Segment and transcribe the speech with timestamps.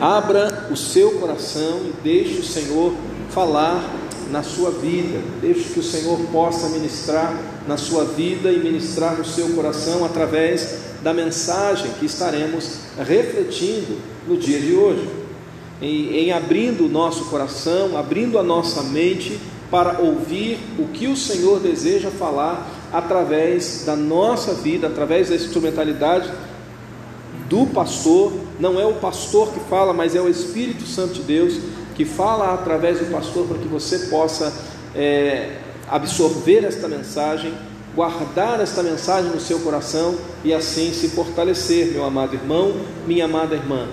[0.00, 2.94] Abra o seu coração e deixe o Senhor
[3.30, 3.88] falar
[4.30, 5.20] na sua vida.
[5.40, 10.78] Deixe que o Senhor possa ministrar na sua vida e ministrar no seu coração através
[11.02, 15.08] da mensagem que estaremos refletindo no dia de hoje.
[15.80, 19.38] Em, em abrindo o nosso coração, abrindo a nossa mente
[19.70, 26.30] para ouvir o que o Senhor deseja falar através da nossa vida, através da instrumentalidade
[27.54, 28.32] do pastor.
[28.58, 31.54] Não é o pastor que fala, mas é o Espírito Santo de Deus
[31.94, 34.52] que fala através do pastor para que você possa
[34.92, 35.58] é,
[35.88, 37.54] absorver esta mensagem,
[37.94, 42.74] guardar esta mensagem no seu coração e assim se fortalecer, meu amado irmão,
[43.06, 43.86] minha amada irmã.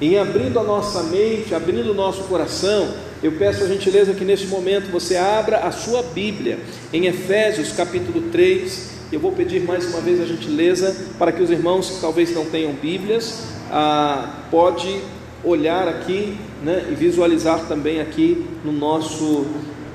[0.00, 4.46] Em abrindo a nossa mente, abrindo o nosso coração, eu peço a gentileza que neste
[4.46, 6.60] momento você abra a sua Bíblia
[6.92, 8.95] em Efésios capítulo 3.
[9.12, 12.44] Eu vou pedir mais uma vez a gentileza para que os irmãos que talvez não
[12.44, 15.00] tenham Bíblias, ah, pode
[15.44, 19.46] olhar aqui né, e visualizar também aqui no nosso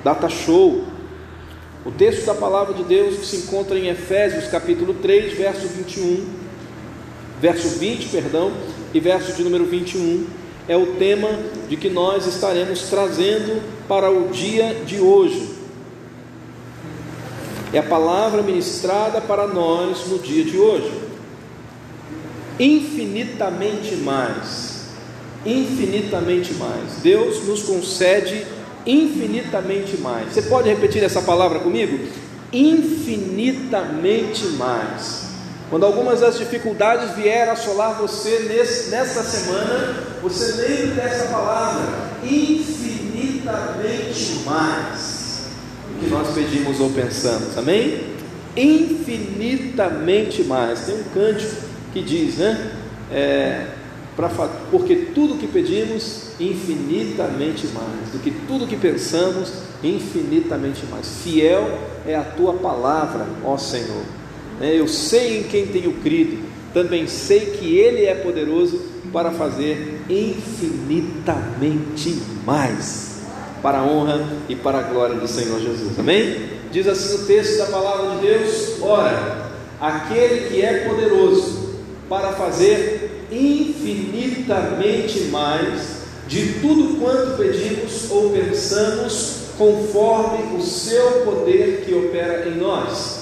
[0.02, 0.86] data show.
[1.86, 6.26] O texto da palavra de Deus que se encontra em Efésios capítulo 3, verso 21,
[7.42, 8.54] verso 20, perdão,
[8.94, 10.26] e verso de número 21,
[10.70, 11.28] é o tema
[11.68, 15.61] de que nós estaremos trazendo para o dia de hoje.
[17.74, 20.92] É a palavra ministrada para nós no dia de hoje.
[22.60, 24.72] Infinitamente mais
[25.46, 27.02] infinitamente mais.
[27.02, 28.46] Deus nos concede
[28.86, 30.34] infinitamente mais.
[30.34, 32.08] Você pode repetir essa palavra comigo?
[32.52, 35.32] Infinitamente mais.
[35.70, 41.82] Quando algumas das dificuldades vieram assolar você nesse, nessa semana, você lembre dessa palavra:
[42.24, 45.11] infinitamente mais
[46.02, 48.02] que nós pedimos ou pensamos, amém?
[48.58, 50.82] Infinitamente mais.
[50.82, 51.56] Tem um cântico
[51.94, 52.72] que diz, né?
[53.12, 53.68] É,
[54.72, 59.54] porque tudo que pedimos, infinitamente mais, do que tudo que pensamos,
[59.84, 61.08] infinitamente mais.
[61.24, 64.04] Fiel é a tua palavra, ó Senhor.
[64.60, 70.02] É, eu sei em quem tenho crido, também sei que Ele é poderoso para fazer
[70.10, 73.21] infinitamente mais,
[73.62, 75.98] para a honra e para a glória do Senhor Jesus.
[76.00, 76.50] Amém?
[76.72, 81.76] Diz assim o texto da palavra de Deus: Ora, aquele que é poderoso
[82.10, 91.94] para fazer infinitamente mais de tudo quanto pedimos ou pensamos, conforme o seu poder que
[91.94, 93.22] opera em nós.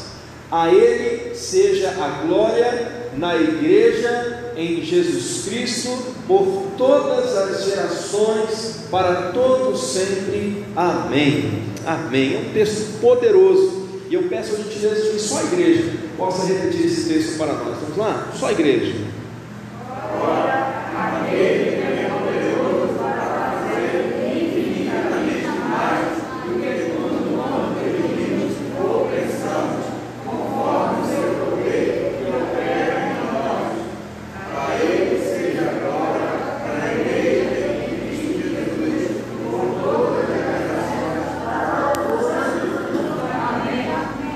[0.51, 5.89] A Ele seja a glória na Igreja, em Jesus Cristo,
[6.27, 10.65] por todas as gerações, para todos sempre.
[10.75, 11.63] Amém.
[11.85, 12.35] Amém.
[12.35, 13.87] É um texto poderoso.
[14.09, 17.53] E eu peço a gentileza de que só a igreja possa repetir esse texto para
[17.53, 17.77] nós.
[17.79, 18.27] Vamos lá?
[18.37, 18.95] Só a igreja.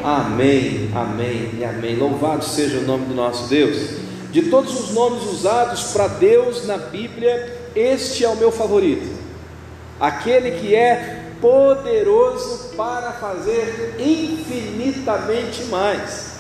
[0.04, 1.96] Amém, amém e amém.
[2.24, 3.98] Louvado seja o nome do nosso Deus.
[4.32, 9.14] De todos os nomes usados para Deus na Bíblia, este é o meu favorito.
[10.00, 16.36] Aquele que é poderoso para fazer infinitamente mais.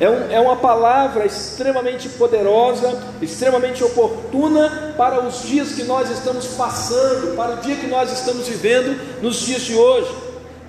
[0.00, 6.48] É, um, é, uma palavra extremamente poderosa, extremamente oportuna para os dias que nós estamos
[6.48, 10.12] passando, para o dia que nós estamos vivendo nos dias de hoje.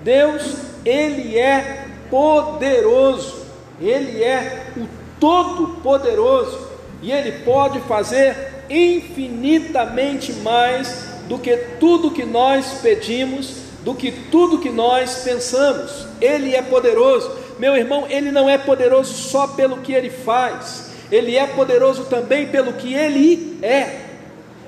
[0.04, 0.44] Deus,
[0.86, 3.37] Ele é poderoso,
[3.80, 4.88] Ele é o
[5.20, 6.68] todo-poderoso
[7.02, 8.36] e Ele pode fazer
[8.70, 16.08] infinitamente mais do que tudo que nós pedimos, do que tudo que nós pensamos.
[16.20, 17.32] Ele é poderoso.
[17.60, 22.48] Meu irmão, Ele não é poderoso só pelo que Ele faz, Ele é poderoso também
[22.48, 24.08] pelo que Ele é.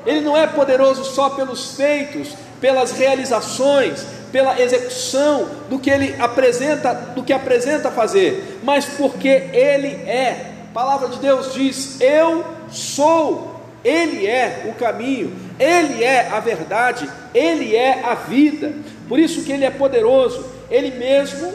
[0.05, 2.29] Ele não é poderoso só pelos feitos,
[2.61, 9.87] pelas realizações, pela execução do que ele apresenta, do que apresenta fazer, mas porque ele
[9.87, 10.53] é.
[10.69, 13.57] A palavra de Deus diz: Eu sou.
[13.81, 18.73] Ele é o caminho, ele é a verdade, ele é a vida.
[19.07, 21.47] Por isso que ele é poderoso, ele mesmo,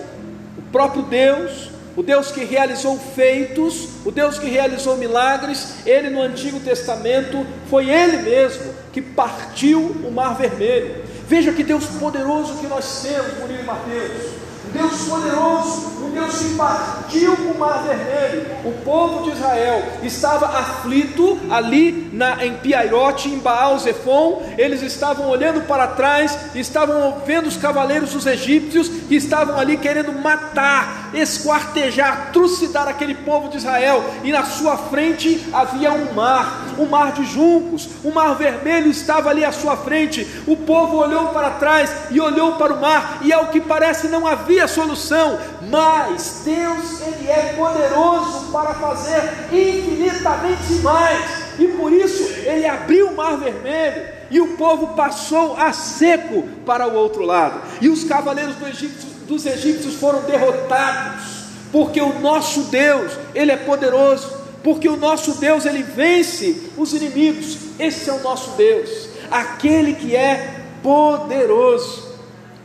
[0.56, 6.22] o próprio Deus, o Deus que realizou feitos, o Deus que realizou milagres, ele no
[6.22, 11.03] Antigo Testamento foi ele mesmo que partiu o Mar Vermelho.
[11.26, 14.43] Veja que Deus poderoso que nós temos, Murilo e Mateus.
[14.74, 18.44] Deus poderoso, um Deus que partiu o mar vermelho.
[18.64, 24.42] O povo de Israel estava aflito ali na, em Piairote, em Baal Zephon.
[24.58, 30.12] Eles estavam olhando para trás, estavam vendo os cavaleiros dos egípcios que estavam ali querendo
[30.12, 34.04] matar, esquartejar, trucidar aquele povo de Israel.
[34.24, 38.90] E na sua frente havia um mar, um mar de juncos, o um mar vermelho
[38.90, 40.26] estava ali à sua frente.
[40.48, 44.26] O povo olhou para trás e olhou para o mar, e ao que parece não
[44.26, 51.44] havia solução, mas Deus ele é poderoso para fazer infinitamente mais.
[51.58, 56.88] E por isso ele abriu o mar vermelho e o povo passou a seco para
[56.88, 57.60] o outro lado.
[57.80, 63.56] E os cavaleiros do Egito, dos egípcios foram derrotados, porque o nosso Deus, ele é
[63.56, 67.58] poderoso, porque o nosso Deus ele vence os inimigos.
[67.78, 72.14] Esse é o nosso Deus, aquele que é poderoso,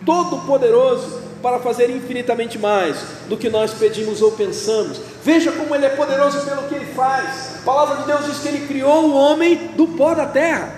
[0.06, 2.98] todo poderoso para fazer infinitamente mais
[3.28, 5.00] do que nós pedimos ou pensamos.
[5.24, 7.60] Veja como Ele é poderoso pelo que Ele faz.
[7.62, 10.74] A palavra de Deus diz que Ele criou o homem do pó da terra.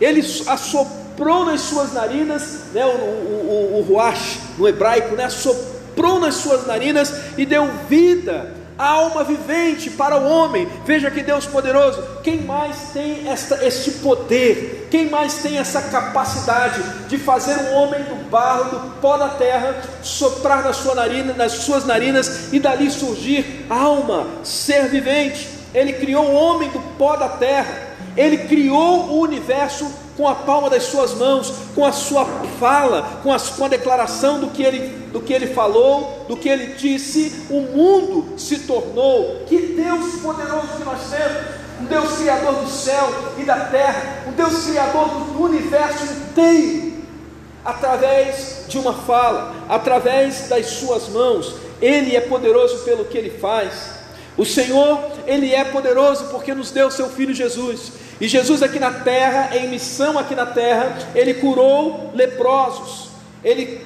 [0.00, 6.20] Ele assoprou nas suas narinas, né, o, o, o, o ruach no hebraico, né, assoprou
[6.20, 10.68] nas suas narinas e deu vida alma vivente para o homem.
[10.86, 12.00] Veja que Deus poderoso.
[12.22, 14.86] Quem mais tem esta, este poder?
[14.90, 19.82] Quem mais tem essa capacidade de fazer um homem do barro, do pó da terra,
[20.02, 25.48] soprar na sua narina, nas suas narinas e dali surgir alma, ser vivente?
[25.74, 27.88] Ele criou o homem do pó da terra.
[28.16, 32.26] Ele criou o universo com a palma das suas mãos, com a sua
[32.58, 37.46] fala, com a, declaração do que, ele, do que ele falou, do que ele disse,
[37.48, 39.44] o mundo se tornou.
[39.46, 41.68] Que Deus poderoso que nós temos!
[41.80, 46.94] Um Deus criador do céu e da terra, um Deus criador do universo inteiro,
[47.64, 53.97] através de uma fala, através das suas mãos, Ele é poderoso pelo que Ele faz.
[54.38, 57.92] O Senhor, Ele é poderoso porque nos deu seu Filho Jesus.
[58.20, 63.10] E Jesus aqui na terra, em missão aqui na terra, ele curou leprosos,
[63.44, 63.80] ele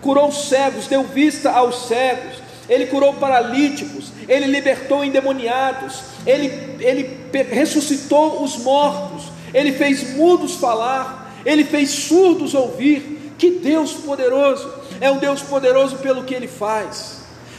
[0.00, 6.46] curou cegos, deu vista aos cegos, ele curou paralíticos, ele libertou endemoniados, ele,
[6.80, 7.20] ele
[7.50, 13.34] ressuscitou os mortos, ele fez mudos falar, ele fez surdos ouvir.
[13.36, 14.72] Que Deus poderoso!
[15.00, 17.13] É um Deus poderoso pelo que ele faz.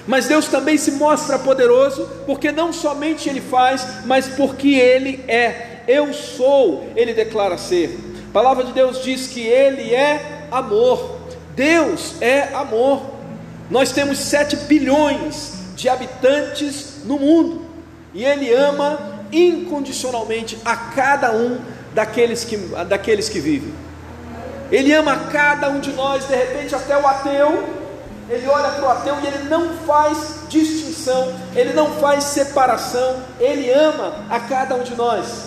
[0.07, 5.75] Mas Deus também se mostra poderoso, porque não somente Ele faz, mas porque Ele é
[5.87, 7.97] eu sou, ele declara ser.
[8.29, 11.19] A palavra de Deus diz que ele é amor.
[11.55, 13.03] Deus é amor.
[13.69, 17.65] Nós temos 7 bilhões de habitantes no mundo
[18.13, 21.59] e ele ama incondicionalmente a cada um
[21.93, 22.57] daqueles que,
[22.87, 23.73] daqueles que vivem.
[24.71, 27.84] Ele ama cada um de nós, de repente até o ateu,
[28.29, 33.71] ele olha para o ateu e ele não faz distinção, ele não faz separação, ele
[33.71, 35.45] ama a cada um de nós.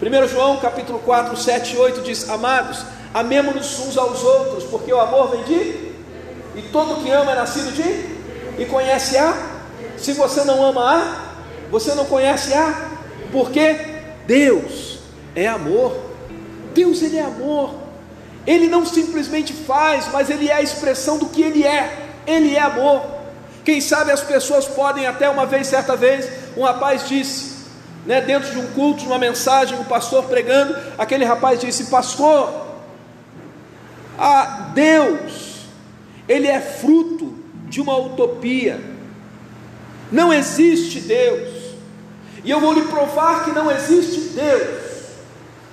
[0.00, 5.00] 1 João capítulo 4, 7 e 8 diz: Amados, amemos-nos uns aos outros, porque o
[5.00, 5.92] amor vem de,
[6.56, 9.54] e todo que ama é nascido de, e conhece a.
[9.96, 11.34] Se você não ama a,
[11.70, 12.90] você não conhece a,
[13.32, 13.76] porque
[14.26, 14.98] Deus
[15.34, 15.96] é amor.
[16.72, 17.74] Deus ele é amor.
[18.46, 22.03] Ele não simplesmente faz, mas ele é a expressão do que ele é.
[22.26, 23.02] Ele é amor.
[23.64, 27.54] Quem sabe as pessoas podem até uma vez, certa vez, um rapaz disse:
[28.06, 32.52] né, dentro de um culto, uma mensagem, o pastor pregando, aquele rapaz disse: Pastor,
[34.18, 35.66] a Deus,
[36.28, 37.34] ele é fruto
[37.68, 38.80] de uma utopia,
[40.12, 41.74] não existe Deus,
[42.44, 44.84] e eu vou lhe provar que não existe Deus.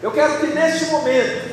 [0.01, 1.51] Eu quero que neste momento,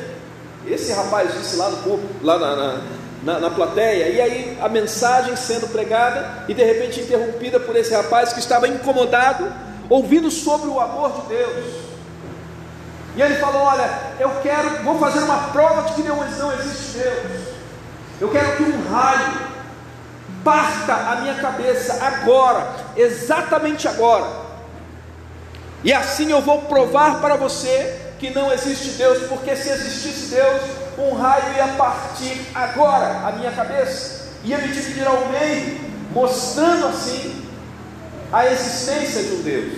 [0.65, 2.81] esse rapaz disse lá no corpo, lá na, na,
[3.23, 7.93] na, na plateia, e aí a mensagem sendo pregada e de repente interrompida por esse
[7.93, 9.51] rapaz que estava incomodado
[9.89, 11.65] ouvindo sobre o amor de Deus.
[13.15, 16.99] E ele falou: Olha, eu quero, vou fazer uma prova de que não, não existe
[16.99, 17.49] Deus.
[18.21, 19.49] Eu quero que um raio
[20.43, 24.49] parta a minha cabeça agora, exatamente agora.
[25.83, 30.61] E assim eu vou provar para você que não existe Deus, porque se existisse Deus,
[30.97, 35.79] um raio ia partir agora a minha cabeça, ia me dividir ao meio,
[36.11, 37.45] mostrando assim
[38.31, 39.73] a existência de um Deus.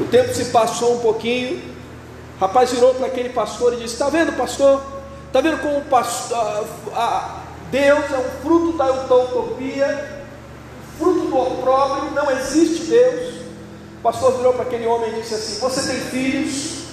[0.00, 1.76] O tempo se passou um pouquinho.
[2.36, 4.82] O rapaz virou para aquele pastor e disse: Está vendo, pastor?
[5.26, 6.66] Está vendo como pastor,
[7.70, 10.24] Deus é um fruto da utopia,
[10.98, 13.37] fruto do opróbrio, não existe Deus.
[13.98, 16.84] O pastor virou para aquele homem e disse assim: Você tem filhos?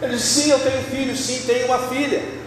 [0.00, 2.40] Ele disse: Sim, eu tenho filhos, sim, tenho uma filha.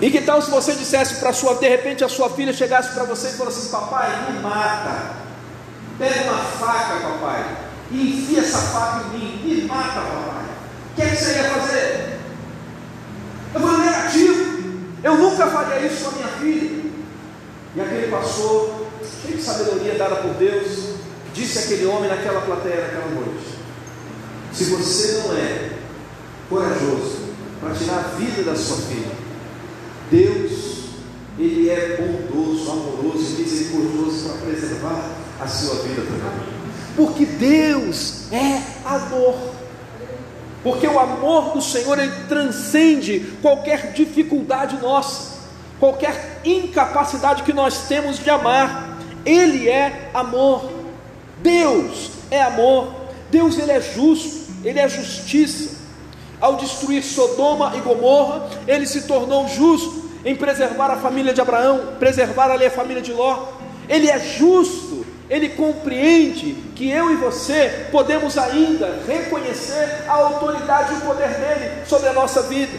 [0.00, 3.04] E que tal se você dissesse para sua, de repente a sua filha chegasse para
[3.04, 5.16] você e falasse assim, papai, me mata,
[5.98, 7.56] pega uma faca, papai,
[7.90, 10.44] e enfia essa faca em mim, me mata, papai.
[10.92, 12.18] O que, é que você ia fazer?
[13.54, 16.90] Eu vou negativo, eu nunca faria isso com a minha filha.
[17.74, 18.86] E aquele pastor,
[19.22, 20.97] cheio de sabedoria dada por Deus,
[21.38, 23.46] disse aquele homem naquela plateia naquela noite:
[24.52, 25.70] Se você não é
[26.50, 27.28] corajoso
[27.60, 29.12] para tirar a vida da sua filha,
[30.10, 30.78] Deus,
[31.38, 36.58] Ele é bondoso, amoroso e misericordioso para preservar a sua vida também.
[36.96, 39.58] Porque Deus é amor.
[40.64, 45.38] Porque o amor do Senhor ele transcende qualquer dificuldade nossa,
[45.78, 48.98] qualquer incapacidade que nós temos de amar.
[49.24, 50.77] Ele é amor.
[51.42, 52.94] Deus é amor.
[53.30, 55.78] Deus ele é justo, ele é justiça.
[56.40, 61.94] Ao destruir Sodoma e Gomorra, ele se tornou justo em preservar a família de Abraão,
[61.98, 63.46] preservar ali a família de Ló.
[63.88, 70.96] Ele é justo, ele compreende que eu e você podemos ainda reconhecer a autoridade e
[70.98, 72.78] o poder dele sobre a nossa vida.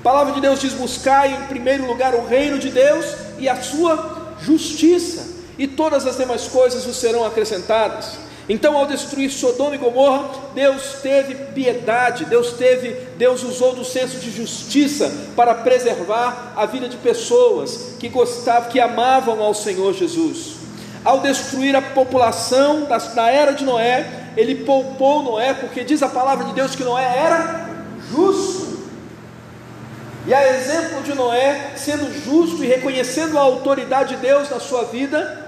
[0.00, 3.06] A palavra de Deus diz: buscai em primeiro lugar o reino de Deus
[3.38, 5.25] e a sua justiça,
[5.58, 8.26] e todas as demais coisas vos serão acrescentadas.
[8.48, 14.18] Então, ao destruir Sodoma e Gomorra, Deus teve piedade, Deus teve, Deus usou do senso
[14.18, 20.54] de justiça para preservar a vida de pessoas que gostavam, que amavam ao Senhor Jesus.
[21.04, 26.08] Ao destruir a população da, da era de Noé, ele poupou Noé, porque diz a
[26.08, 27.68] palavra de Deus que Noé era
[28.08, 28.76] justo.
[30.24, 34.84] E a exemplo de Noé, sendo justo e reconhecendo a autoridade de Deus na sua
[34.84, 35.45] vida,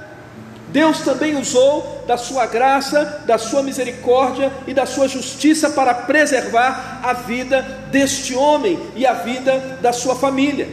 [0.71, 7.01] Deus também usou da sua graça, da sua misericórdia e da sua justiça para preservar
[7.03, 10.69] a vida deste homem e a vida da sua família.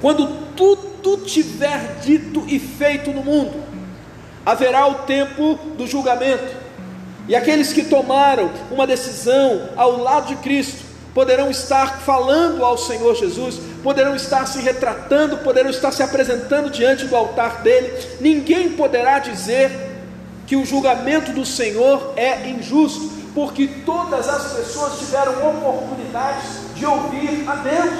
[0.00, 3.62] Quando tudo tiver dito e feito no mundo,
[4.44, 6.54] haverá o tempo do julgamento.
[7.28, 13.16] E aqueles que tomaram uma decisão ao lado de Cristo poderão estar falando ao Senhor
[13.16, 17.96] Jesus, poderão estar se retratando, poderão estar se apresentando diante do altar dele.
[18.20, 19.70] Ninguém poderá dizer
[20.44, 27.48] que o julgamento do Senhor é injusto, porque todas as pessoas tiveram oportunidade de ouvir
[27.48, 27.94] a Deus,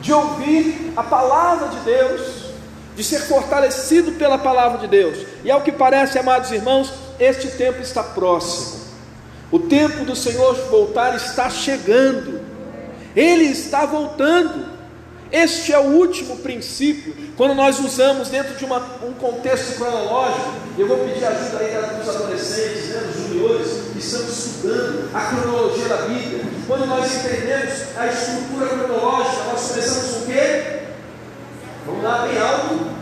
[0.00, 2.22] de ouvir a palavra de Deus,
[2.96, 5.24] de ser fortalecido pela palavra de Deus.
[5.44, 8.80] E ao que parece, amados irmãos, este tempo está próximo.
[9.52, 12.43] O tempo do Senhor voltar está chegando.
[13.14, 14.74] Ele está voltando.
[15.30, 17.14] Este é o último princípio.
[17.36, 22.08] Quando nós usamos dentro de uma, um contexto cronológico, eu vou pedir ajuda aí dos
[22.14, 26.44] adolescentes, né, dos juniores, que estão estudando a cronologia da Bíblia.
[26.68, 30.80] Quando nós entendemos a estrutura cronológica, nós começamos com o quê?
[31.86, 32.94] Vamos lá, bem alto.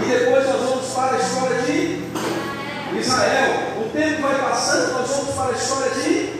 [0.00, 5.34] E depois nós vamos para a história de Israel o tempo vai passando, nós vamos
[5.34, 6.38] para a história de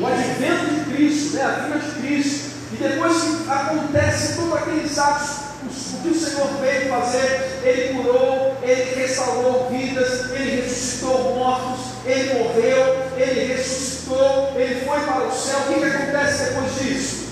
[0.00, 0.90] o advento
[1.40, 1.46] né?
[1.46, 2.50] a vida de Cristo.
[2.72, 5.50] E depois que acontece todos aqueles atos,
[5.94, 12.38] o que o Senhor veio fazer, Ele curou, Ele restaurou vidas, Ele ressuscitou mortos, Ele
[12.38, 15.58] morreu, Ele ressuscitou, Ele foi para o céu.
[15.58, 17.30] O que, que acontece depois disso?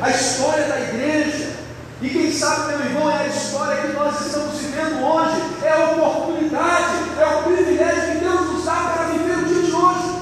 [0.00, 1.60] A história da igreja.
[2.02, 5.90] E quem sabe, meu irmão, é a história que nós estamos vivendo hoje, é a
[5.90, 10.20] oportunidade, é o privilégio que Deus nos dá para viver o dia de hoje.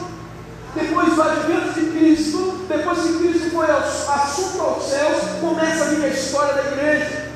[0.74, 1.47] Depois Cristo,
[2.88, 7.28] depois que Cristo foi assunto aos céus, começa a vir a história da igreja.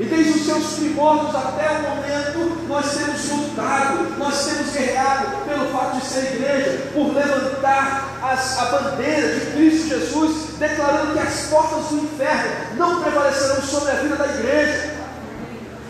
[0.00, 5.66] E desde os seus primórdios até o momento, nós temos lutado, nós temos guerreado pelo
[5.66, 11.40] fato de ser igreja, por levantar as, a bandeira de Cristo Jesus, declarando que as
[11.42, 14.94] portas do inferno não prevalecerão sobre a vida da igreja.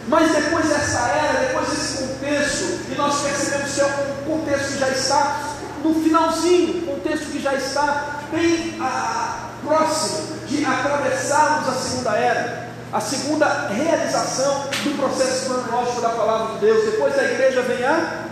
[0.08, 4.78] Mas depois dessa era, depois desse contexto, e nós percebemos que é um contexto que
[4.80, 12.62] já está no finalzinho, contexto já está bem ah, próximo de atravessarmos a segunda era
[12.92, 16.84] a segunda realização do processo cronológico da palavra de Deus.
[16.84, 18.26] Depois da igreja vem a,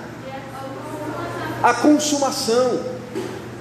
[1.63, 2.79] a consumação.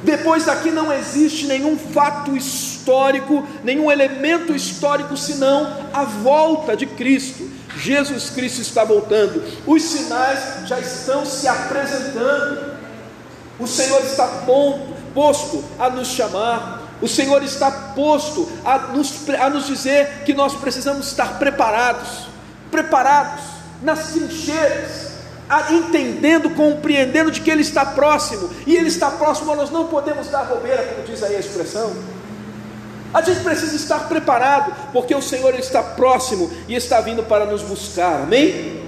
[0.04, 7.50] Depois daqui não existe nenhum fato histórico, nenhum elemento histórico, senão a volta de Cristo.
[7.78, 12.78] Jesus Cristo está voltando, os sinais já estão se apresentando.
[13.58, 14.28] O Senhor está
[15.20, 20.56] posto a nos chamar, o Senhor está posto a nos, a nos dizer que nós
[20.56, 22.28] precisamos estar preparados,
[22.72, 23.44] preparados
[23.84, 25.10] nas trincheiras,
[25.72, 30.46] entendendo, compreendendo de que Ele está próximo, e Ele está próximo, nós não podemos dar
[30.46, 31.92] bobeira, como diz aí a expressão.
[33.14, 37.62] A gente precisa estar preparado, porque o Senhor está próximo e está vindo para nos
[37.62, 38.22] buscar.
[38.22, 38.82] Amém?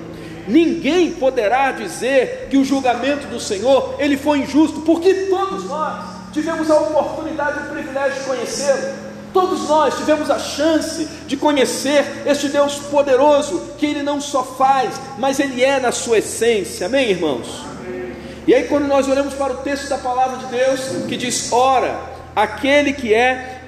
[0.48, 6.70] Ninguém poderá dizer que o julgamento do Senhor ele foi injusto, porque todos nós tivemos
[6.70, 9.12] a oportunidade e o privilégio de conhecê-lo.
[9.34, 14.94] Todos nós tivemos a chance de conhecer este Deus poderoso, que Ele não só faz,
[15.18, 17.64] mas Ele é na sua essência, amém, irmãos?
[17.80, 18.14] Amém.
[18.46, 21.98] E aí, quando nós olhamos para o texto da palavra de Deus, que diz: Ora,
[22.36, 23.62] aquele que é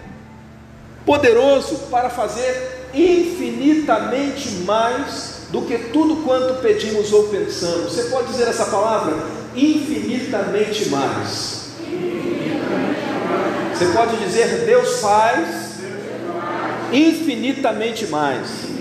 [1.05, 7.93] poderoso para fazer infinitamente mais do que tudo quanto pedimos ou pensamos.
[7.93, 9.15] Você pode dizer essa palavra?
[9.55, 11.63] Infinitamente mais.
[13.74, 15.74] Você pode dizer Deus faz
[16.92, 18.74] infinitamente mais.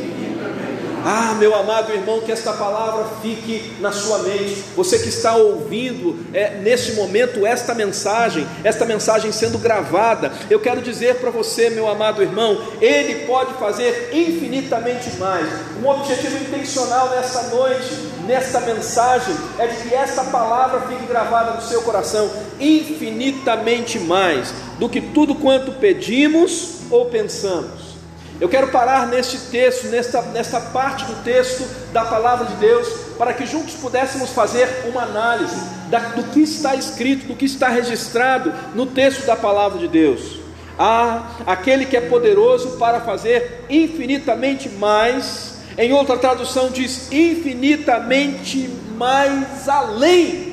[1.04, 4.62] Ah, meu amado irmão, que esta palavra fique na sua mente.
[4.76, 10.80] Você que está ouvindo é, neste momento esta mensagem, esta mensagem sendo gravada, eu quero
[10.80, 15.48] dizer para você, meu amado irmão, Ele pode fazer infinitamente mais.
[15.82, 17.90] Um objetivo intencional nesta noite,
[18.24, 22.30] nesta mensagem, é de que esta palavra fique gravada no seu coração,
[22.60, 27.92] infinitamente mais do que tudo quanto pedimos ou pensamos.
[28.40, 33.32] Eu quero parar neste texto, nesta, nesta parte do texto da palavra de Deus, para
[33.32, 35.54] que juntos pudéssemos fazer uma análise
[35.88, 40.40] da, do que está escrito, do que está registrado no texto da palavra de Deus.
[40.76, 49.68] Ah, aquele que é poderoso para fazer infinitamente mais, em outra tradução diz infinitamente mais
[49.68, 50.51] além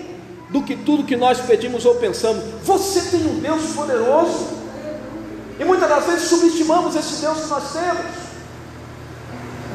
[0.50, 2.44] do que tudo que nós pedimos ou pensamos.
[2.64, 4.48] Você tem um Deus poderoso
[5.60, 8.30] e muitas das vezes subestimamos esse Deus que nós temos.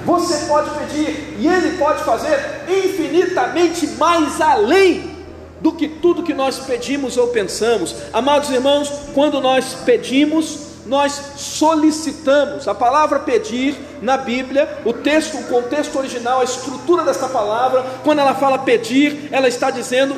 [0.05, 2.39] Você pode pedir e Ele pode fazer
[2.69, 5.15] infinitamente mais além
[5.61, 7.95] do que tudo que nós pedimos ou pensamos.
[8.13, 12.69] Amados irmãos, quando nós pedimos, nós solicitamos.
[12.69, 18.19] A palavra pedir na Bíblia, o texto, o contexto original, a estrutura dessa palavra, quando
[18.19, 20.15] ela fala pedir, ela está dizendo,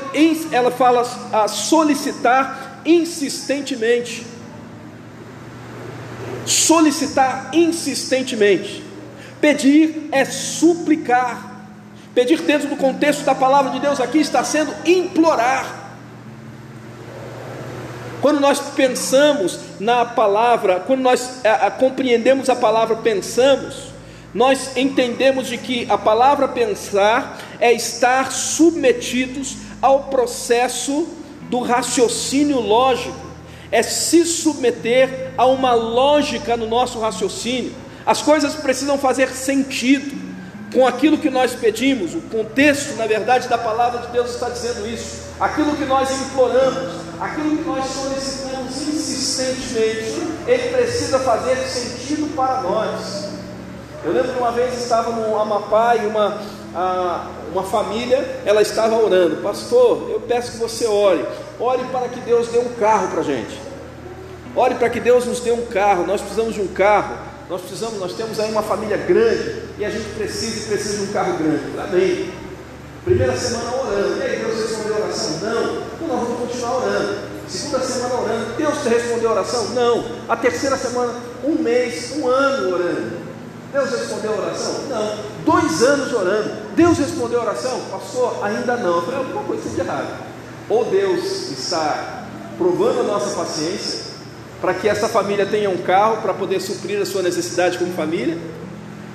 [0.52, 4.36] ela fala a solicitar insistentemente
[6.46, 8.84] solicitar insistentemente.
[9.40, 11.54] Pedir é suplicar.
[12.14, 15.85] Pedir dentro do contexto da palavra de Deus aqui está sendo implorar.
[18.26, 23.92] Quando nós pensamos na palavra, quando nós a, a, compreendemos a palavra pensamos,
[24.34, 31.06] nós entendemos de que a palavra pensar é estar submetidos ao processo
[31.42, 33.14] do raciocínio lógico
[33.70, 37.72] é se submeter a uma lógica no nosso raciocínio.
[38.04, 40.20] As coisas precisam fazer sentido
[40.74, 42.12] com aquilo que nós pedimos.
[42.12, 45.25] O contexto, na verdade, da palavra de Deus está dizendo isso.
[45.38, 53.28] Aquilo que nós imploramos, aquilo que nós solicitamos insistentemente, ele precisa fazer sentido para nós.
[54.04, 56.40] Eu lembro que uma vez estava no Amapá e uma,
[56.74, 61.24] a, uma família, ela estava orando, pastor, eu peço que você ore,
[61.58, 63.60] ore para que Deus dê um carro para a gente.
[64.56, 66.06] Ore para que Deus nos dê um carro.
[66.06, 67.14] Nós precisamos de um carro.
[67.48, 71.10] Nós precisamos, nós temos aí uma família grande e a gente precisa e precisa de
[71.10, 71.78] um carro grande.
[71.78, 72.45] Amém.
[73.06, 74.18] Primeira semana orando.
[74.18, 75.30] E aí, Deus respondeu a oração?
[75.40, 75.76] Não.
[75.94, 77.18] Então nós vamos continuar orando.
[77.48, 78.56] Segunda semana orando.
[78.56, 79.68] Deus te respondeu a oração?
[79.68, 80.04] Não.
[80.28, 81.14] A terceira semana,
[81.44, 83.12] um mês, um ano orando.
[83.72, 84.72] Deus respondeu a oração?
[84.88, 85.18] Não.
[85.44, 86.50] Dois anos orando.
[86.74, 87.80] Deus respondeu a oração?
[87.92, 88.96] Pastor, ainda não.
[88.96, 90.24] Eu falei, alguma coisa de errado.
[90.68, 92.24] Ou Deus está
[92.58, 94.16] provando a nossa paciência,
[94.60, 98.36] para que essa família tenha um carro para poder suprir a sua necessidade como família?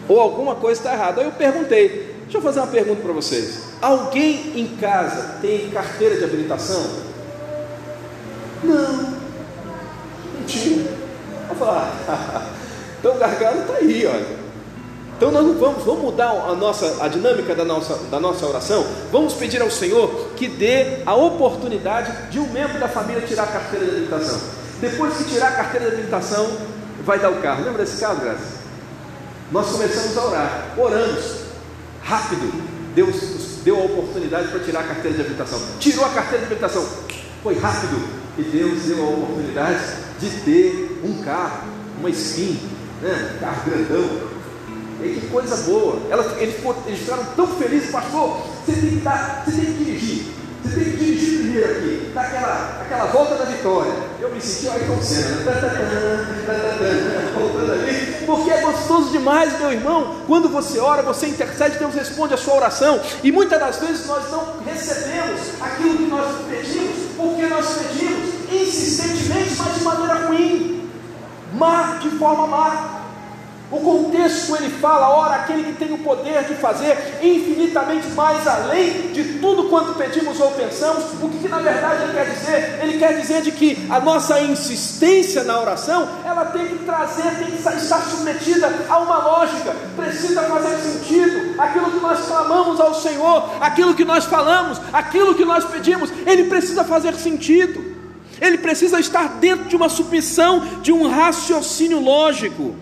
[0.08, 1.19] Ou alguma coisa está errada?
[1.19, 6.17] Aí eu perguntei, deixa eu fazer uma pergunta para vocês: alguém em casa tem carteira
[6.17, 6.86] de habilitação?
[8.63, 9.17] Não,
[10.39, 10.91] mentira.
[11.48, 11.91] Vou falar,
[13.00, 14.41] então o gargalo está aí, olha.
[15.17, 18.84] Então nós não vamos, vamos mudar a nossa a dinâmica da nossa, da nossa oração.
[19.12, 23.48] Vamos pedir ao Senhor que dê a oportunidade de um membro da família tirar a
[23.48, 24.39] carteira de habilitação.
[24.80, 26.58] Depois que tirar a carteira de habilitação,
[27.06, 27.63] vai dar o carro.
[27.63, 28.62] Lembra desse caso, Graça?
[29.52, 31.36] Nós começamos a orar, oramos,
[32.02, 32.52] rápido.
[32.96, 33.15] Deus
[33.63, 35.62] deu a oportunidade para tirar a carteira de habilitação.
[35.80, 36.88] Tirou a carteira de habilitação,
[37.43, 38.21] foi rápido.
[38.38, 39.80] E Deus deu a oportunidade
[40.19, 41.67] de ter um carro,
[42.00, 42.60] uma skin,
[43.02, 43.34] né?
[43.36, 44.32] um carro grandão.
[45.04, 46.00] E que coisa boa.
[46.12, 48.41] Eles, eles ficaram tão felizes, pastor.
[48.65, 50.40] Você tem que, dar, você tem que dirigir.
[50.63, 53.93] Você tem que dirigir primeiro aqui, dar aquela, aquela volta da vitória.
[54.19, 55.38] Eu me senti aí com cena,
[57.34, 60.17] voltando ali, porque é gostoso demais, meu irmão.
[60.28, 63.00] Quando você ora, você intercede, Deus responde a sua oração.
[63.24, 69.56] E muitas das vezes nós não recebemos aquilo que nós pedimos, porque nós pedimos insistentemente,
[69.58, 70.89] mas de maneira ruim.
[71.54, 73.00] má de forma má.
[73.71, 79.13] O contexto ele fala, ora, aquele que tem o poder de fazer infinitamente mais além
[79.13, 82.79] de tudo quanto pedimos ou pensamos, o que, que, na verdade ele quer dizer?
[82.84, 87.47] Ele quer dizer de que a nossa insistência na oração, ela tem que trazer, tem
[87.47, 93.51] que estar submetida a uma lógica, precisa fazer sentido, aquilo que nós clamamos ao Senhor,
[93.62, 97.95] aquilo que nós falamos, aquilo que nós pedimos, ele precisa fazer sentido,
[98.41, 102.75] ele precisa estar dentro de uma submissão, de um raciocínio lógico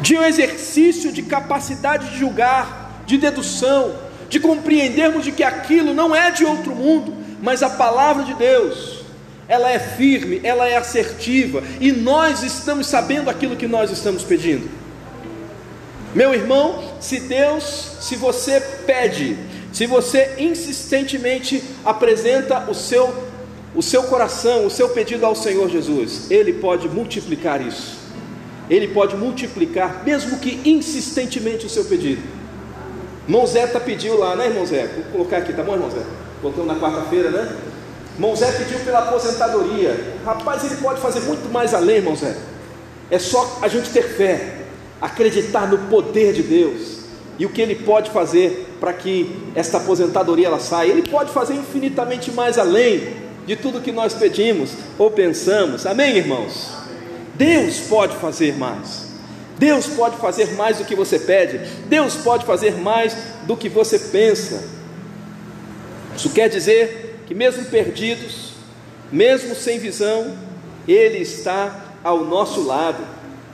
[0.00, 3.94] de um exercício de capacidade de julgar, de dedução,
[4.28, 9.02] de compreendermos de que aquilo não é de outro mundo, mas a palavra de Deus,
[9.48, 14.68] ela é firme, ela é assertiva, e nós estamos sabendo aquilo que nós estamos pedindo.
[16.14, 19.36] Meu irmão, se Deus, se você pede,
[19.72, 23.28] se você insistentemente apresenta o seu
[23.74, 27.97] o seu coração, o seu pedido ao Senhor Jesus, ele pode multiplicar isso.
[28.70, 32.22] Ele pode multiplicar, mesmo que insistentemente, o seu pedido.
[33.72, 34.86] Tá pediu lá, né, irmão Zé?
[34.86, 36.02] Vou colocar aqui, tá bom, irmão Zé?
[36.42, 37.56] Voltamos na quarta-feira, né?
[38.14, 40.14] Irmão Zé pediu pela aposentadoria.
[40.24, 42.36] Rapaz, ele pode fazer muito mais além, irmão Zé.
[43.10, 44.56] É só a gente ter fé,
[45.00, 46.98] acreditar no poder de Deus
[47.38, 50.90] e o que ele pode fazer para que esta aposentadoria ela saia.
[50.90, 53.14] Ele pode fazer infinitamente mais além
[53.46, 55.86] de tudo que nós pedimos ou pensamos.
[55.86, 56.77] Amém, irmãos?
[57.38, 59.06] Deus pode fazer mais.
[59.56, 61.58] Deus pode fazer mais do que você pede.
[61.88, 64.62] Deus pode fazer mais do que você pensa.
[66.16, 68.54] Isso quer dizer que, mesmo perdidos,
[69.10, 70.36] mesmo sem visão,
[70.86, 73.04] Ele está ao nosso lado.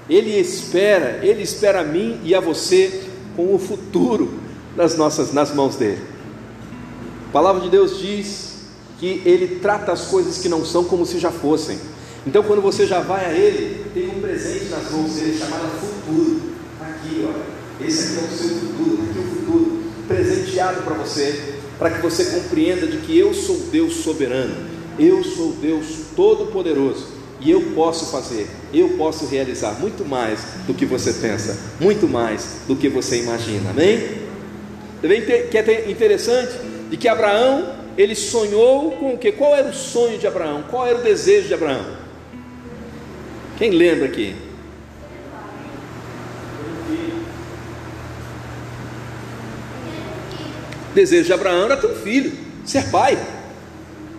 [0.08, 3.02] Ele espera, Ele espera a mim e a você
[3.36, 4.40] com o futuro
[4.76, 6.02] nas nossas nas mãos dele.
[7.28, 8.54] A palavra de Deus diz
[8.98, 11.78] que Ele trata as coisas que não são como se já fossem.
[12.26, 16.40] Então, quando você já vai a Ele, tem um presente nas mãos dele chamado futuro.
[16.78, 17.84] Tá aqui, ó.
[17.84, 18.96] Esse aqui é o seu futuro.
[18.96, 23.56] Tá aqui o futuro presenteado para você, para que você compreenda de que eu sou
[23.70, 24.54] Deus soberano,
[24.98, 27.08] eu sou Deus todo-poderoso
[27.40, 32.46] e eu posso fazer, eu posso realizar muito mais do que você pensa, muito mais
[32.66, 33.70] do que você imagina.
[33.70, 34.24] Amém?
[35.02, 36.52] Também que é interessante
[36.90, 39.32] de que Abraão ele sonhou com o que?
[39.32, 40.64] Qual era o sonho de Abraão?
[40.70, 42.03] Qual era o desejo de Abraão?
[43.56, 44.34] Quem lembra aqui?
[50.90, 52.32] O desejo de Abraão era ter um filho,
[52.64, 53.16] ser pai.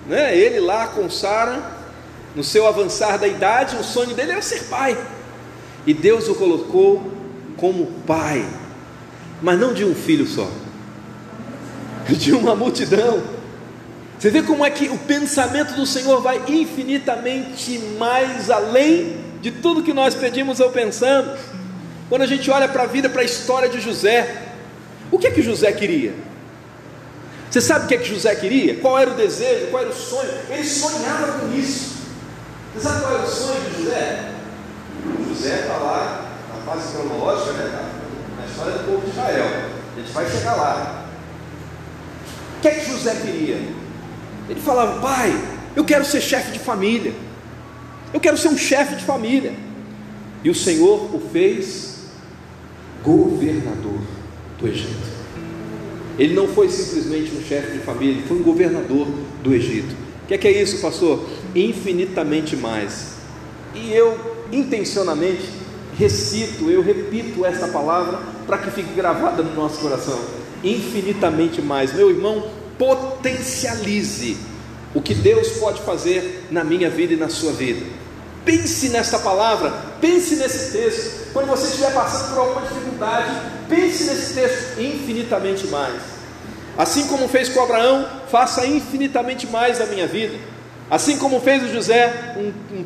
[0.07, 0.37] Né?
[0.37, 1.71] Ele lá com Sara,
[2.33, 4.97] no seu avançar da idade, o sonho dele era ser pai.
[5.85, 7.11] E Deus o colocou
[7.57, 8.45] como pai,
[9.41, 10.49] mas não de um filho só,
[12.07, 13.21] de uma multidão.
[14.17, 19.83] Você vê como é que o pensamento do Senhor vai infinitamente mais além de tudo
[19.83, 21.39] que nós pedimos ou pensamos.
[22.09, 24.41] Quando a gente olha para a vida, para a história de José,
[25.11, 26.15] o que é que José queria?
[27.47, 28.77] Você sabe o que é que José queria?
[28.77, 29.67] Qual era o desejo?
[29.67, 30.31] Qual era o sonho?
[30.49, 31.93] Ele sonhava com isso.
[32.73, 34.31] Você sabe qual era o sonho de José?
[35.27, 37.91] José está lá na fase cronológica, né?
[38.39, 39.45] na história do povo de Israel.
[39.45, 41.05] A gente vai chegar lá.
[42.57, 43.57] O que é que José queria?
[44.49, 45.39] Ele falava, pai,
[45.75, 47.13] eu quero ser chefe de família.
[48.15, 49.53] Eu quero ser um chefe de família.
[50.41, 52.05] E o Senhor o fez
[53.03, 53.99] governador
[54.57, 55.05] do Egito.
[56.17, 59.05] Ele não foi simplesmente um chefe de família, ele foi um governador
[59.43, 59.93] do Egito.
[60.23, 61.29] O que é, que é isso, pastor?
[61.53, 63.15] Infinitamente mais.
[63.75, 64.17] E eu,
[64.49, 65.49] intencionalmente,
[65.99, 70.17] recito, eu repito essa palavra para que fique gravada no nosso coração.
[70.63, 71.93] Infinitamente mais.
[71.93, 74.37] Meu irmão, potencialize
[74.93, 78.04] o que Deus pode fazer na minha vida e na sua vida.
[78.45, 81.33] Pense nessa palavra, pense nesse texto.
[81.33, 83.31] Quando você estiver passando por alguma dificuldade,
[83.67, 85.99] pense nesse texto infinitamente mais.
[86.77, 90.37] Assim como fez com Abraão, faça infinitamente mais na minha vida.
[90.91, 92.85] Assim como fez o José, um, um,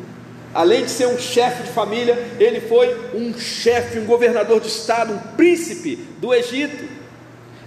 [0.54, 5.12] além de ser um chefe de família, ele foi um chefe, um governador de estado,
[5.12, 6.88] um príncipe do Egito.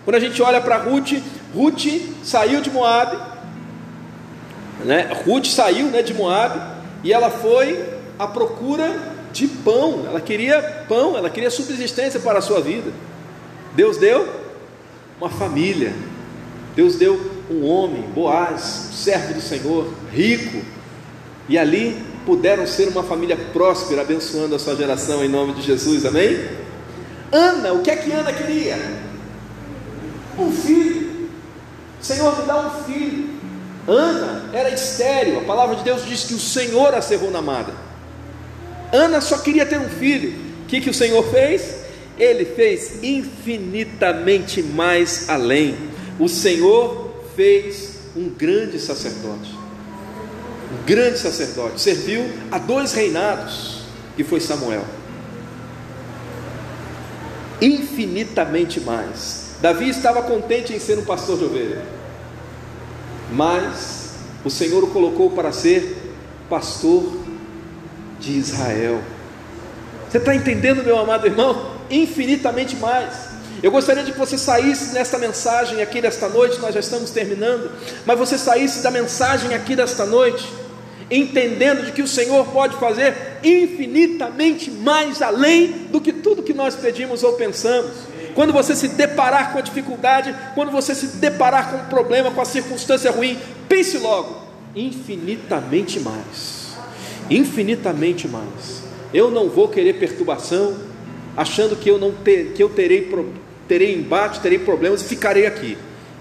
[0.03, 1.11] Quando a gente olha para Ruth,
[1.53, 1.85] Ruth
[2.23, 3.15] saiu de Moab,
[4.83, 5.11] né?
[5.25, 6.72] Ruth saiu né, de Moab
[7.03, 7.83] e ela foi
[8.17, 12.91] à procura de pão, ela queria pão, ela queria subsistência para a sua vida.
[13.73, 14.27] Deus deu
[15.19, 15.93] uma família,
[16.75, 20.61] Deus deu um homem, Boaz, servo do Senhor, rico,
[21.49, 26.05] e ali puderam ser uma família próspera, abençoando a sua geração em nome de Jesus,
[26.05, 26.39] amém?
[27.31, 28.77] Ana, o que é que Ana queria?
[30.37, 31.29] Um filho.
[31.99, 33.32] Senhor, me dá um filho.
[33.87, 37.73] Ana era estéreo, a palavra de Deus diz que o Senhor a cerrou na madre.
[38.91, 40.33] Ana só queria ter um filho.
[40.63, 41.83] O que, que o Senhor fez?
[42.17, 45.75] Ele fez infinitamente mais além.
[46.19, 49.57] O Senhor fez um grande sacerdote.
[50.71, 51.81] Um grande sacerdote.
[51.81, 53.81] Serviu a dois reinados,
[54.15, 54.85] que foi Samuel.
[57.59, 59.55] Infinitamente mais.
[59.61, 62.02] Davi estava contente em ser um pastor de ovelha.
[63.33, 64.11] Mas
[64.45, 65.97] o Senhor o colocou para ser
[66.49, 67.03] pastor
[68.19, 69.01] de Israel.
[70.09, 71.71] Você está entendendo, meu amado irmão?
[71.89, 73.33] Infinitamente mais.
[73.63, 77.71] Eu gostaria de que você saísse nesta mensagem aqui desta noite, nós já estamos terminando,
[78.05, 80.47] mas você saísse da mensagem aqui desta noite,
[81.09, 86.75] entendendo de que o Senhor pode fazer infinitamente mais além do que tudo que nós
[86.75, 88.12] pedimos ou pensamos.
[88.33, 92.41] Quando você se deparar com a dificuldade, quando você se deparar com um problema, com
[92.41, 93.37] a circunstância ruim,
[93.69, 94.41] pense logo,
[94.75, 96.73] infinitamente mais.
[97.29, 98.83] Infinitamente mais.
[99.13, 100.75] Eu não vou querer perturbação,
[101.37, 103.09] achando que eu não ter, que eu terei
[103.67, 105.77] terei embate, terei problemas e ficarei aqui.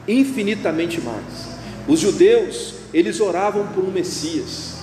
[0.07, 1.53] Infinitamente mais.
[1.88, 4.75] Os judeus, eles oravam por um Messias,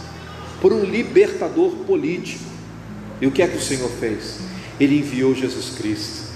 [0.61, 2.43] por um libertador político.
[3.21, 4.39] E o que é que o Senhor fez?
[4.79, 6.28] Ele enviou Jesus Cristo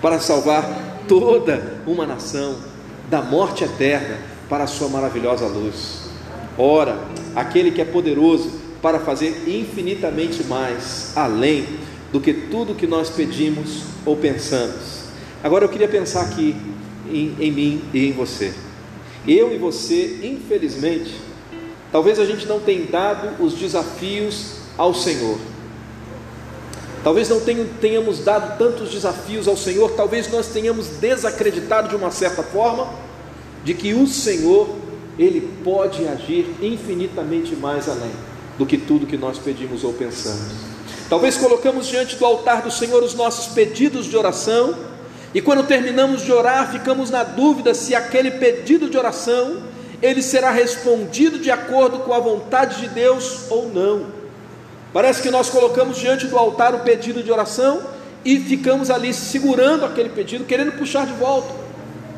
[0.00, 2.56] para salvar toda uma nação
[3.08, 6.10] da morte eterna para a sua maravilhosa luz.
[6.58, 6.98] Ora,
[7.34, 11.66] aquele que é poderoso para fazer infinitamente mais, além
[12.12, 15.06] do que tudo que nós pedimos ou pensamos.
[15.42, 16.56] Agora eu queria pensar aqui
[17.08, 18.52] em, em mim e em você.
[19.26, 21.14] Eu e você, infelizmente,
[21.90, 25.38] talvez a gente não tenha dado os desafios ao Senhor.
[27.06, 27.38] Talvez não
[27.80, 32.92] tenhamos dado tantos desafios ao Senhor, talvez nós tenhamos desacreditado de uma certa forma
[33.62, 34.68] de que o Senhor,
[35.16, 38.10] Ele pode agir infinitamente mais além
[38.58, 40.50] do que tudo que nós pedimos ou pensamos.
[41.08, 44.74] Talvez colocamos diante do altar do Senhor os nossos pedidos de oração,
[45.32, 49.62] e quando terminamos de orar, ficamos na dúvida se aquele pedido de oração
[50.02, 54.15] ele será respondido de acordo com a vontade de Deus ou não.
[54.92, 57.82] Parece que nós colocamos diante do altar o pedido de oração
[58.24, 61.52] e ficamos ali segurando aquele pedido, querendo puxar de volta.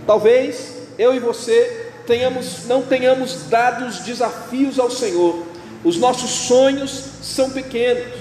[0.07, 5.44] Talvez eu e você tenhamos, não tenhamos dado os desafios ao Senhor.
[5.85, 8.14] Os nossos sonhos são pequenos,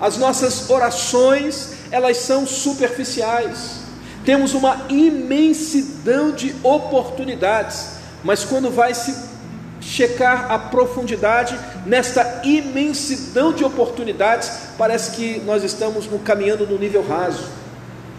[0.00, 3.78] as nossas orações elas são superficiais.
[4.24, 9.14] Temos uma imensidão de oportunidades, mas quando vai se
[9.80, 17.06] checar a profundidade nesta imensidão de oportunidades, parece que nós estamos no, caminhando no nível
[17.06, 17.44] raso.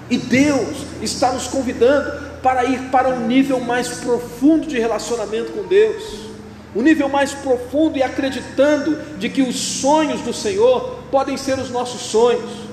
[0.09, 5.63] E Deus está nos convidando para ir para um nível mais profundo de relacionamento com
[5.63, 6.29] Deus,
[6.75, 11.69] um nível mais profundo e acreditando de que os sonhos do Senhor podem ser os
[11.69, 12.69] nossos sonhos.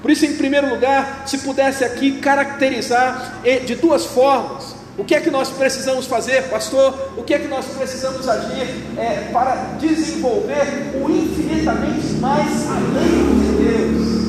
[0.00, 5.20] Por isso, em primeiro lugar, se pudesse aqui caracterizar de duas formas o que é
[5.20, 7.12] que nós precisamos fazer, pastor?
[7.16, 13.52] O que é que nós precisamos agir é, para desenvolver o infinitamente mais além de
[13.64, 14.20] Deus?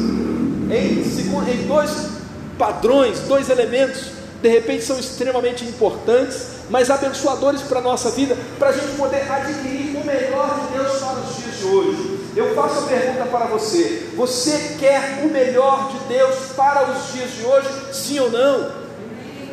[0.71, 1.91] Em, em dois
[2.57, 8.69] padrões, dois elementos, de repente são extremamente importantes, mas abençoadores para a nossa vida, para
[8.69, 12.19] a gente poder adquirir o melhor de Deus para os dias de hoje.
[12.33, 17.29] Eu faço a pergunta para você: você quer o melhor de Deus para os dias
[17.31, 17.67] de hoje?
[17.91, 18.80] Sim ou não?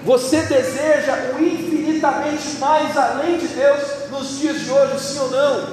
[0.08, 5.68] Você deseja o infinitamente mais além de Deus nos dias de hoje, sim ou não?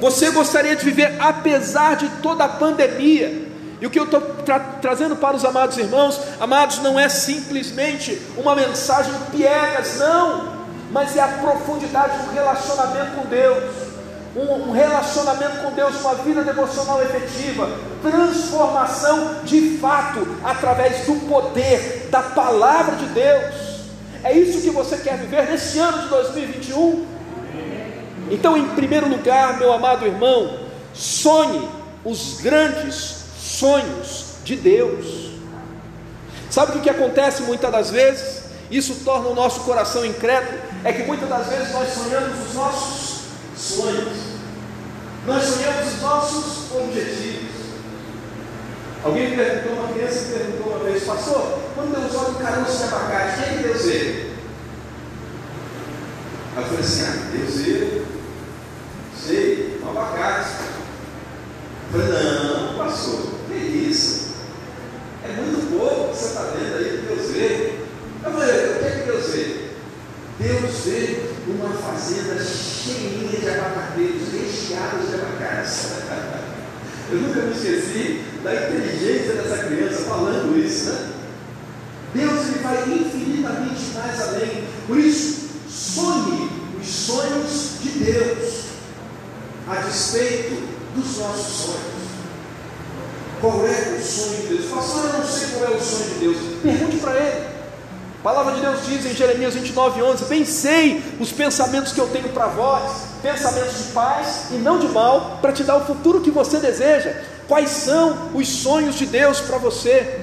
[0.00, 3.46] Você gostaria de viver apesar de toda a pandemia?
[3.78, 8.18] E o que eu estou tra trazendo para os amados irmãos, amados, não é simplesmente
[8.38, 10.50] uma mensagem piegas, não,
[10.90, 13.87] mas é a profundidade do relacionamento com Deus
[14.38, 17.70] um, relacionamento com Deus, uma vida devocional efetiva,
[18.02, 23.54] transformação de fato através do poder da palavra de Deus.
[24.22, 27.06] É isso que você quer viver nesse ano de 2021?
[28.30, 30.58] Então, em primeiro lugar, meu amado irmão,
[30.92, 31.68] sonhe
[32.04, 35.28] os grandes sonhos de Deus.
[36.50, 38.42] Sabe o que acontece muitas das vezes?
[38.70, 40.58] Isso torna o nosso coração incrédulo.
[40.84, 43.20] É que muitas das vezes nós sonhamos os nossos
[43.56, 44.27] sonhos.
[45.28, 47.50] Nós sonhamos os nossos objetivos.
[49.04, 52.84] Alguém perguntou, uma criança me perguntou uma vez, pastor, quando Deus olha um caroço de
[52.84, 54.30] abacate, quem é que Deus vê?
[56.56, 58.02] Eu falei assim, ah, Deus vê,
[99.78, 104.54] 9, 11: Bem sei os pensamentos que eu tenho para vós, pensamentos de paz e
[104.54, 107.14] não de mal, para te dar o futuro que você deseja.
[107.46, 110.20] Quais são os sonhos de Deus para você?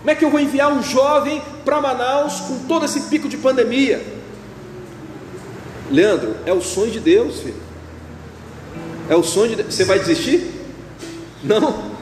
[0.00, 3.36] Como é que eu vou enviar um jovem para Manaus com todo esse pico de
[3.36, 4.04] pandemia?
[5.88, 7.62] Leandro, é o sonho de Deus, filho.
[9.08, 9.74] É o sonho de Deus.
[9.74, 10.50] Você vai desistir?
[11.44, 11.92] Não?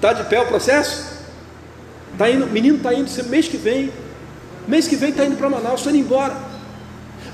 [0.00, 1.12] Tá de pé o processo?
[2.16, 3.92] Tá indo, menino está indo, mês que vem
[4.66, 6.54] Mês que vem está indo para Manaus, está indo embora.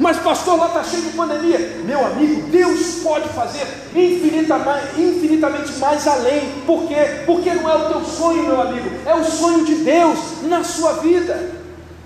[0.01, 1.83] Mas pastor, lá está cheio de pandemia.
[1.85, 6.51] Meu amigo, Deus pode fazer infinitamente mais além.
[6.67, 7.23] Por quê?
[7.27, 10.95] Porque não é o teu sonho, meu amigo, é o sonho de Deus na sua
[10.95, 11.53] vida.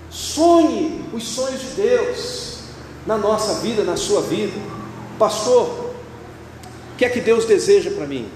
[0.09, 2.57] Sonhe os sonhos de Deus
[3.07, 4.53] na nossa vida, na sua vida.
[5.17, 5.93] Pastor,
[6.93, 8.27] o que é que Deus deseja para mim?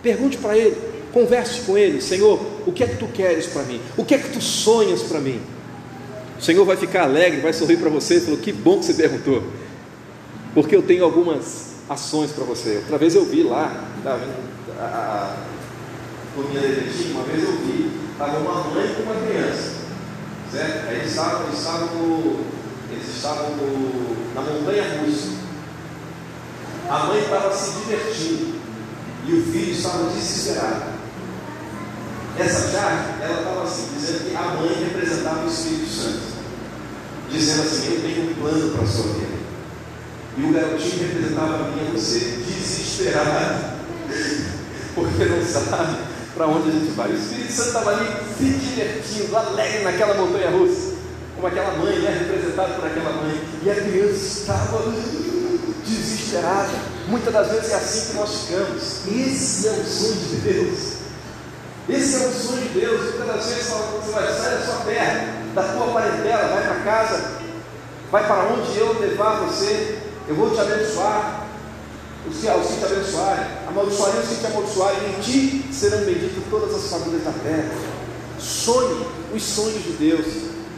[0.00, 0.76] Pergunte para Ele.
[1.12, 3.80] Converse com Ele, Senhor, o que é que tu queres para mim?
[3.96, 5.40] O que é que tu sonhas para mim?
[6.38, 8.94] O Senhor vai ficar alegre, vai sorrir para você e falou: Que bom que você
[8.94, 9.42] perguntou,
[10.54, 12.76] porque eu tenho algumas ações para você.
[12.76, 14.18] Outra vez eu vi lá, tá
[14.78, 15.36] a, a
[16.38, 19.72] uma vez eu vi, estava uma mãe com uma criança,
[20.52, 20.92] certo?
[20.92, 22.36] Eles estavam, eles estavam,
[22.92, 23.56] eles estavam
[24.34, 25.38] na montanha russa.
[26.88, 28.54] A mãe estava se divertindo
[29.26, 30.98] e o filho estava desesperado.
[32.38, 36.20] Essa chave, ela estava assim, dizendo que a mãe representava o Espírito Santo,
[37.30, 39.38] dizendo assim: Eu tenho um plano para a sua vida.
[40.36, 43.74] E o garotinho representava a e você, desesperado,
[44.94, 45.98] porque não sabe
[46.34, 47.10] para onde a gente vai.
[47.10, 48.06] O Espírito Santo estava ali
[48.38, 50.94] se divertindo, alegre naquela montanha russa,
[51.34, 54.84] como aquela mãe, né, representada por aquela mãe, e a criança estava
[55.84, 56.70] desesperada.
[57.08, 58.82] Muitas das vezes é assim que nós ficamos.
[59.08, 60.78] Esse é o sonho de Deus.
[61.88, 63.00] Esse é o sonho de Deus.
[63.00, 67.32] Muitas das vezes você vai sair da sua terra, da tua parentela, vai para casa,
[68.10, 71.46] vai para onde eu levar você, eu vou te abençoar.
[72.28, 76.74] Os que, os te abençoarem, amaldiçoarem os que te amaldiçoarem, em ti serão benditas todas
[76.74, 77.70] as famílias da terra.
[78.38, 80.26] Sonhe os sonhos de Deus,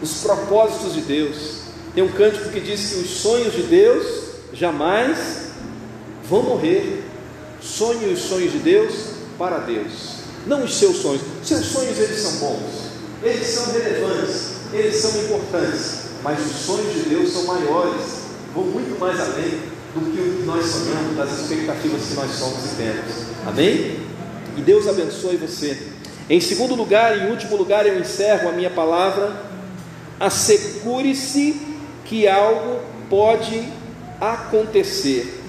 [0.01, 1.63] os propósitos de Deus.
[1.95, 4.07] Tem um cântico que diz que os sonhos de Deus
[4.53, 5.49] jamais
[6.29, 7.05] vão morrer.
[7.61, 8.95] Sonhe os sonhos de Deus
[9.37, 11.23] para Deus não os seus sonhos.
[11.43, 12.91] Seus sonhos eles são bons,
[13.23, 18.03] eles são relevantes, eles são importantes, mas os sonhos de Deus são maiores,
[18.55, 19.61] vão muito mais além
[19.95, 23.15] do que o que nós sonhamos, das expectativas que nós somos e temos.
[23.47, 23.99] Amém?
[24.57, 25.77] E Deus abençoe você.
[26.29, 29.33] Em segundo lugar, em último lugar, eu encerro a minha palavra.
[30.19, 31.61] Assegure-se
[32.05, 33.69] que algo pode
[34.21, 35.41] acontecer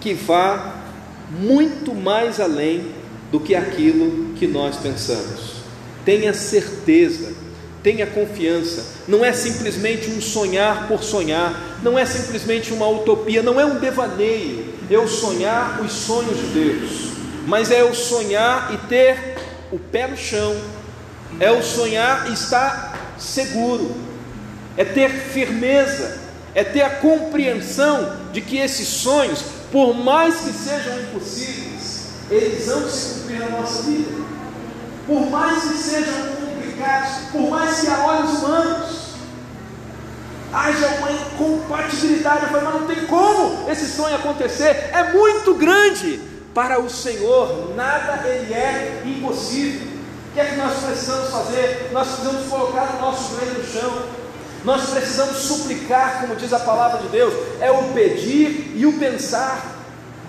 [0.00, 0.74] que vá
[1.30, 2.92] muito mais além
[3.32, 5.56] do que aquilo que nós pensamos.
[6.04, 7.34] Tenha certeza,
[7.86, 8.84] tenha confiança.
[9.06, 13.78] Não é simplesmente um sonhar por sonhar, não é simplesmente uma utopia, não é um
[13.78, 14.74] devaneio.
[14.90, 16.90] É eu sonhar os sonhos de Deus,
[17.46, 19.36] mas é eu sonhar e ter
[19.70, 20.56] o pé no chão,
[21.38, 23.94] é o sonhar e estar seguro,
[24.76, 26.18] é ter firmeza,
[26.56, 32.88] é ter a compreensão de que esses sonhos, por mais que sejam impossíveis, eles vão
[32.88, 34.26] se cumprir na nossa vida.
[35.06, 36.45] Por mais que sejam
[37.32, 39.06] por mais que a olhos humanos
[40.52, 46.20] haja uma incompatibilidade, eu falei, mas não tem como esse sonho acontecer, é muito grande
[46.54, 49.86] para o Senhor, nada ele é impossível.
[50.30, 51.90] O que é que nós precisamos fazer?
[51.92, 54.02] Nós precisamos colocar o nosso joelho no chão,
[54.64, 59.76] nós precisamos suplicar, como diz a palavra de Deus, é o pedir e o pensar.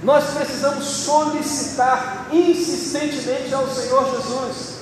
[0.04, 4.77] Nós precisamos solicitar insistentemente ao Senhor Jesus.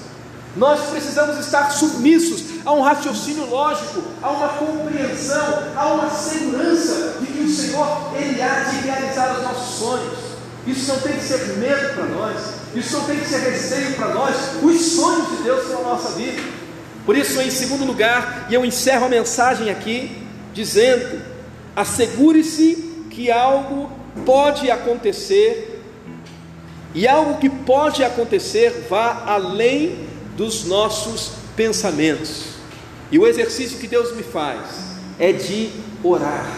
[0.55, 7.27] Nós precisamos estar submissos a um raciocínio lógico, a uma compreensão, a uma segurança de
[7.27, 10.17] que o Senhor ele há de realizar os nossos sonhos.
[10.65, 12.37] Isso não tem que ser medo para nós,
[12.73, 14.35] isso não tem que ser receio para nós.
[14.63, 16.41] Os sonhos de Deus são a nossa vida.
[17.05, 21.21] Por isso, em segundo lugar, e eu encerro a mensagem aqui dizendo:
[21.75, 23.91] assegure-se que algo
[24.25, 25.83] pode acontecer,
[26.95, 30.04] e algo que pode acontecer vá além
[30.35, 32.55] dos nossos pensamentos.
[33.11, 34.59] E o exercício que Deus me faz
[35.19, 35.71] é de
[36.03, 36.57] orar,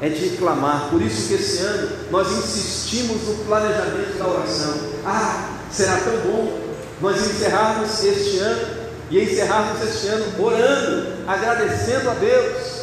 [0.00, 0.88] é de clamar.
[0.90, 4.74] Por isso que esse ano nós insistimos no planejamento da oração.
[5.04, 6.58] Ah, Será tão bom
[7.00, 12.78] nós encerrarmos este ano e encerrarmos este ano orando, agradecendo a Deus.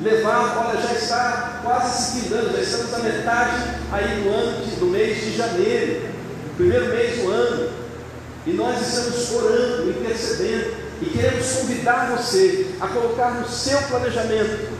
[0.00, 3.62] Levar, olha, já está quase se findando, já estamos na metade
[3.92, 6.08] aí do ano, do mês de janeiro,
[6.56, 7.70] primeiro mês do ano,
[8.46, 14.72] e nós estamos orando, intercedendo, e queremos convidar você a colocar no seu planejamento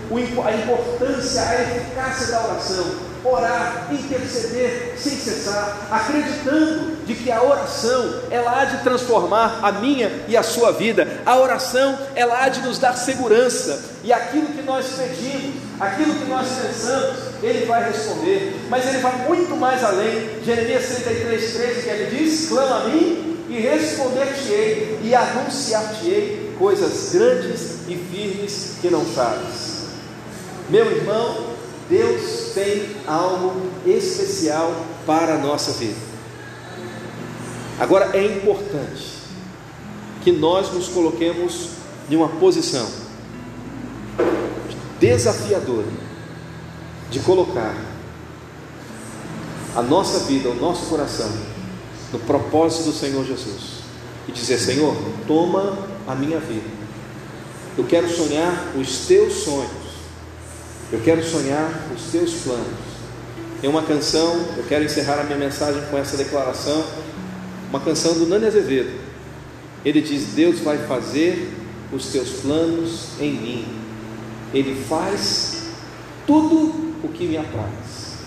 [0.44, 8.20] a importância, a eficácia da oração orar, interceder sem cessar, acreditando de que a oração
[8.30, 11.20] ela há de transformar a minha e a sua vida.
[11.24, 16.24] A oração ela há de nos dar segurança e aquilo que nós pedimos, aquilo que
[16.24, 18.56] nós pensamos, ele vai responder.
[18.68, 20.42] Mas ele vai muito mais além.
[20.44, 27.86] Jeremias 33, 13, que ele diz: clama a mim e responder-te-ei e anunciar-te-ei coisas grandes
[27.86, 29.88] e firmes que não sabes.
[30.70, 31.48] Meu irmão,
[31.86, 34.74] Deus tem algo especial
[35.04, 36.00] para a nossa vida.
[37.78, 39.18] Agora é importante
[40.24, 41.72] que nós nos coloquemos
[42.08, 42.88] em uma posição
[44.98, 45.88] desafiadora
[47.10, 47.76] de colocar
[49.76, 51.51] a nossa vida, o nosso coração
[52.12, 53.82] no propósito do Senhor Jesus
[54.28, 54.96] e dizer: Senhor,
[55.26, 56.82] toma a minha vida.
[57.76, 59.82] Eu quero sonhar os teus sonhos
[60.92, 62.92] eu quero sonhar os teus planos.
[63.62, 66.84] Tem uma canção, eu quero encerrar a minha mensagem com essa declaração,
[67.70, 69.00] uma canção do Nani Azevedo.
[69.82, 71.50] Ele diz: Deus vai fazer
[71.90, 73.66] os teus planos em mim.
[74.52, 75.62] Ele faz
[76.26, 78.18] tudo o que me apraz.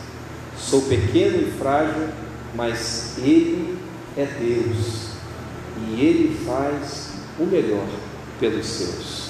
[0.58, 2.10] Sou pequeno e frágil,
[2.56, 3.75] mas Ele
[4.18, 5.10] é Deus
[5.88, 7.10] e Ele faz
[7.40, 7.88] o melhor
[8.40, 9.30] pelos seus.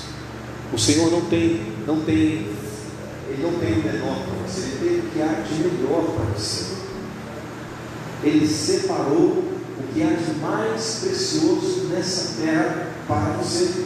[0.74, 2.48] O Senhor não tem, não tem
[3.28, 6.26] ele não tem o menor para você, ele tem o que há de melhor para
[6.38, 6.76] você.
[8.24, 13.86] Ele separou o que há de mais precioso nessa terra para você.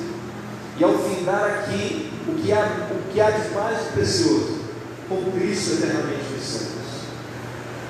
[0.77, 4.59] E ao findar aqui, o que há, o que há de mais precioso,
[5.07, 6.69] com Cristo eternamente nos céus.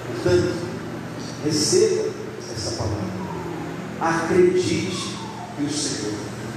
[0.08, 0.54] Portanto,
[1.44, 2.10] receba
[2.60, 3.08] essa palavra.
[4.02, 5.16] Acredite
[5.56, 6.14] que o Senhor,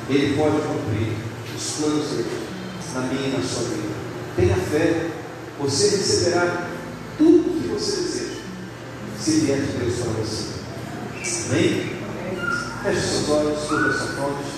[0.08, 1.16] Ele pode cumprir
[1.56, 2.48] os planos dele
[2.94, 3.94] na minha e na sua vida.
[4.36, 5.10] Tenha fé,
[5.58, 6.68] você receberá
[7.16, 8.40] tudo o que você deseja,
[9.18, 10.44] se vier de Deus para você.
[11.50, 11.92] Amém?
[12.82, 14.50] Feche seus olhos, cubra sua fonte,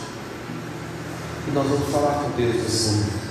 [1.47, 3.25] e nós vamos falar com Deus nesse momento.